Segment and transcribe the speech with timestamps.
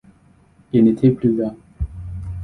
[0.73, 1.53] Il n’était plus là.